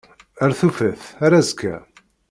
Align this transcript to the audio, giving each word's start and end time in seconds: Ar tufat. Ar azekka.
Ar 0.43 0.51
tufat. 0.59 1.01
Ar 1.25 1.33
azekka. 1.39 1.75